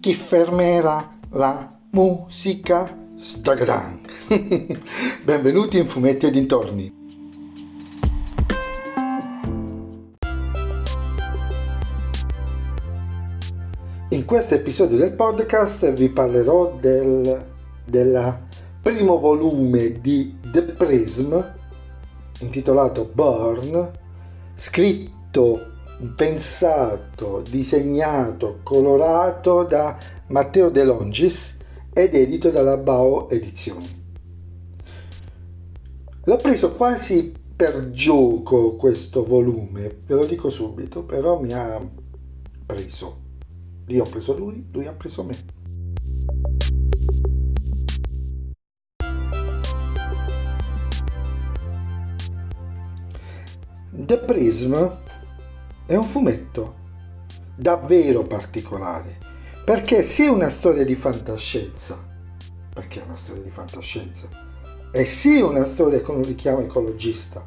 [0.00, 2.96] chi fermerà la musica?
[3.18, 4.00] Stagadan!
[5.22, 6.98] Benvenuti in Fumetti e dintorni.
[14.08, 17.48] In questo episodio del podcast vi parlerò del
[17.84, 18.38] del
[18.80, 21.38] primo volume di The Prism
[22.38, 23.90] intitolato Burn,
[24.54, 25.79] scritto,
[26.14, 31.58] pensato, disegnato, colorato da Matteo De Longis
[31.92, 33.98] ed edito dalla Bao Edizioni.
[36.24, 41.80] L'ho preso quasi per gioco questo volume, ve lo dico subito, però mi ha
[42.64, 43.28] preso.
[43.86, 45.58] Io ho preso lui, lui ha preso me.
[54.06, 54.74] The Prism
[55.90, 56.74] è un fumetto
[57.56, 59.18] davvero particolare
[59.64, 61.98] perché sia una storia di fantascienza,
[62.72, 64.28] perché è una storia di fantascienza,
[64.92, 67.44] e sia una storia con un richiamo ecologista,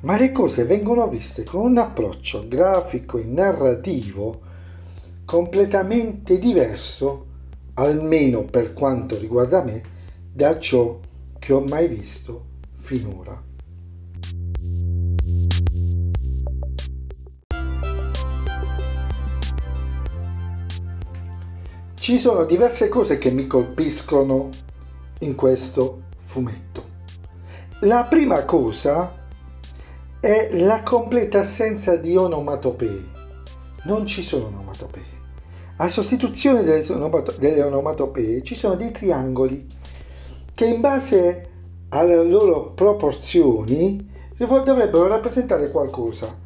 [0.00, 4.40] ma le cose vengono viste con un approccio grafico e narrativo
[5.24, 7.26] completamente diverso,
[7.74, 9.82] almeno per quanto riguarda me,
[10.32, 10.98] da ciò
[11.38, 13.49] che ho mai visto finora.
[22.10, 24.48] Ci sono diverse cose che mi colpiscono
[25.20, 26.82] in questo fumetto.
[27.82, 29.14] La prima cosa
[30.18, 33.04] è la completa assenza di onomatopee.
[33.84, 35.04] Non ci sono onomatopee.
[35.76, 39.68] A sostituzione delle onomatopee ci sono dei triangoli
[40.52, 41.48] che in base
[41.90, 46.36] alle loro proporzioni dovrebbero rappresentare qualcosa.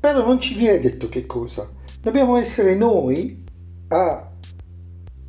[0.00, 1.68] Però non ci viene detto che cosa.
[2.00, 3.41] Dobbiamo essere noi
[3.92, 4.30] a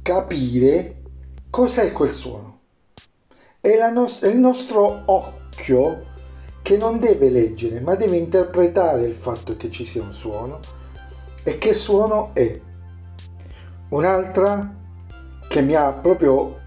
[0.02, 1.02] capire
[1.49, 2.60] cos'è quel suono.
[3.60, 6.11] È, nos- è il nostro occhio
[6.61, 10.60] che non deve leggere, ma deve interpretare il fatto che ci sia un suono
[11.43, 12.60] e che suono è.
[13.89, 14.76] Un'altra
[15.49, 16.61] che mi ha proprio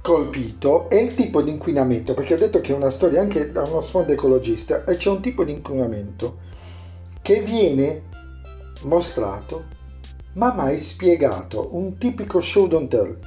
[0.00, 3.62] colpito è il tipo di inquinamento, perché ho detto che è una storia anche da
[3.62, 6.38] uno sfondo ecologista e c'è un tipo di inquinamento
[7.20, 8.02] che viene
[8.82, 9.82] mostrato
[10.34, 13.18] ma mai spiegato, un tipico show don't tell,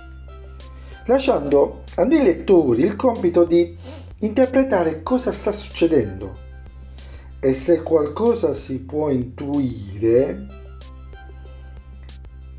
[1.05, 3.75] lasciando a noi lettori il compito di
[4.19, 6.45] interpretare cosa sta succedendo.
[7.39, 10.47] E se qualcosa si può intuire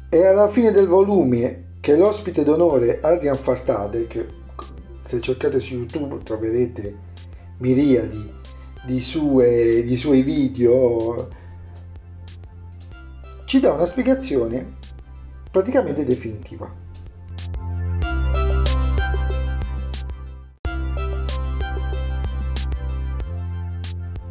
[0.08, 4.26] è alla fine del volume che l'ospite d'onore Adrian Fartade, che
[5.00, 6.96] se cercate su YouTube troverete
[7.58, 8.32] miriadi
[8.86, 11.28] di, sue, di suoi video
[13.48, 14.74] ci dà una spiegazione
[15.50, 16.70] praticamente definitiva.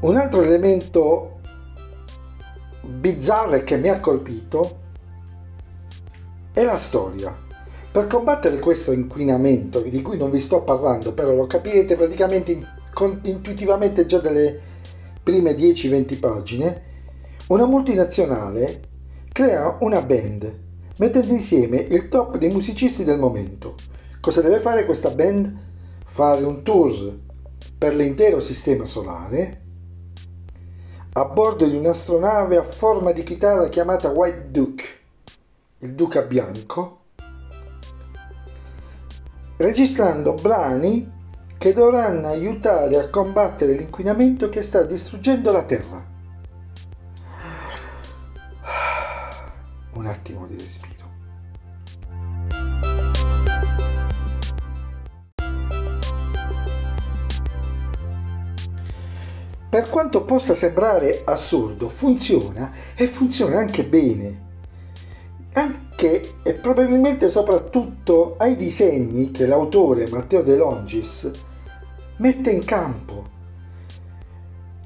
[0.02, 1.40] Un altro elemento
[2.84, 4.82] bizzarro che mi ha colpito
[6.54, 7.36] è la storia.
[7.92, 12.52] Per combattere questo inquinamento di cui non vi sto parlando, però lo capirete praticamente
[13.24, 14.60] intuitivamente già dalle
[15.24, 16.84] prime 10-20 pagine,
[17.48, 18.88] una multinazionale
[19.38, 20.52] crea una band,
[20.96, 23.76] mettendo insieme il top dei musicisti del momento.
[24.20, 25.56] Cosa deve fare questa band?
[26.08, 27.16] Fare un tour
[27.78, 29.62] per l'intero sistema solare
[31.14, 34.86] a bordo di un'astronave a forma di chitarra chiamata White Duke,
[35.82, 37.02] il duca bianco,
[39.58, 41.12] registrando brani
[41.60, 46.17] che dovranno aiutare a combattere l'inquinamento che sta distruggendo la Terra.
[49.98, 51.06] Un attimo di respiro.
[59.70, 64.46] Per quanto possa sembrare assurdo, funziona e funziona anche bene.
[65.54, 71.30] Anche e probabilmente soprattutto ai disegni che l'autore Matteo De Longis
[72.18, 73.37] mette in campo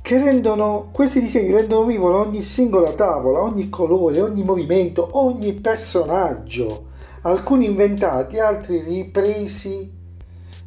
[0.02, 6.88] che rendono, questi disegni rendono vivo ogni singola tavola, ogni colore, ogni movimento, ogni personaggio,
[7.22, 10.00] alcuni inventati, altri ripresi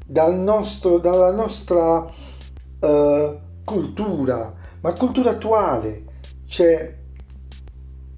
[0.06, 2.06] dal nostro, dalla nostra
[2.81, 6.02] uh, cultura, ma cultura attuale.
[6.46, 6.96] C'è,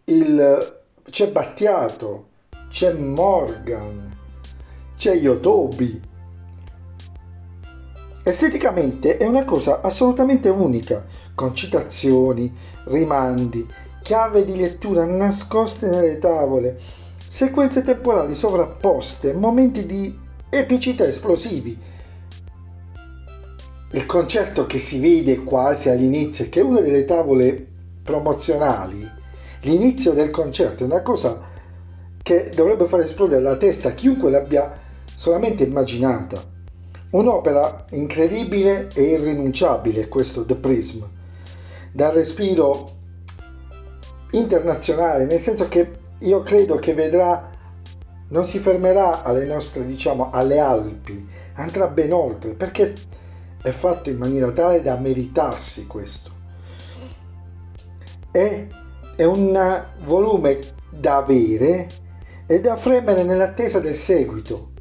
[0.05, 2.29] il, c'è Battiato,
[2.69, 4.15] c'è Morgan,
[4.97, 6.01] c'è Yotobi,
[8.29, 12.53] Esteticamente è una cosa assolutamente unica, con citazioni,
[12.87, 13.65] rimandi,
[14.03, 16.77] chiave di lettura nascoste nelle tavole,
[17.29, 20.19] sequenze temporali sovrapposte, momenti di
[20.51, 21.79] epicità esplosivi.
[23.93, 27.65] Il concerto che si vede quasi all'inizio, che è una delle tavole
[28.03, 29.09] promozionali,
[29.61, 31.41] l'inizio del concerto è una cosa
[32.21, 34.77] che dovrebbe far esplodere la testa a chiunque l'abbia
[35.15, 36.55] solamente immaginata.
[37.17, 41.03] Un'opera incredibile e irrinunciabile, questo The Prism,
[41.91, 42.93] dal respiro
[44.33, 47.53] internazionale, nel senso che io credo che vedrà,
[48.29, 52.95] non si fermerà alle nostre, diciamo, alle Alpi, andrà ben oltre, perché
[53.63, 56.31] è fatto in maniera tale da meritarsi questo.
[58.31, 58.67] È,
[59.17, 60.59] è un volume
[60.91, 61.89] da avere
[62.45, 64.75] e da fremere nell'attesa del seguito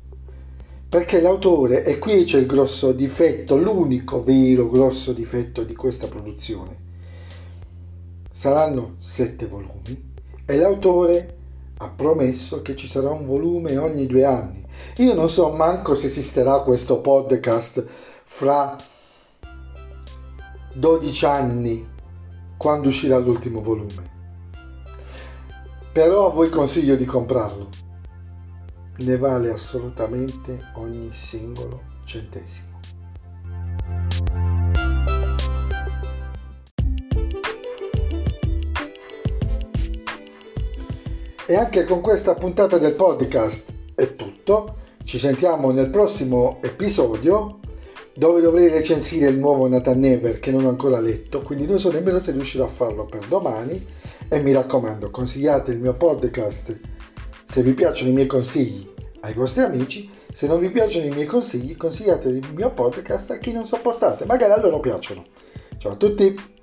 [0.96, 6.78] perché l'autore, e qui c'è il grosso difetto, l'unico vero grosso difetto di questa produzione,
[8.32, 10.14] saranno sette volumi
[10.46, 11.36] e l'autore
[11.80, 14.66] ha promesso che ci sarà un volume ogni due anni.
[15.00, 17.86] Io non so manco se esisterà questo podcast
[18.24, 18.78] fra
[20.76, 21.86] 12 anni
[22.56, 24.12] quando uscirà l'ultimo volume.
[25.92, 27.84] Però a voi consiglio di comprarlo
[28.98, 32.80] ne vale assolutamente ogni singolo centesimo.
[41.48, 44.78] E anche con questa puntata del podcast è tutto.
[45.04, 47.60] Ci sentiamo nel prossimo episodio
[48.16, 51.92] dove dovrei recensire il nuovo Nathan Never che non ho ancora letto, quindi non so
[51.92, 53.86] nemmeno se riuscirò a farlo per domani.
[54.28, 56.80] E mi raccomando, consigliate il mio podcast
[57.46, 61.26] se vi piacciono i miei consigli ai vostri amici, se non vi piacciono i miei
[61.26, 65.26] consigli, consigliate il mio podcast a chi non sopportate, magari a loro piacciono.
[65.78, 66.55] Ciao a tutti!